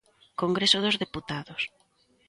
[0.41, 1.61] Congreso dos Deputados.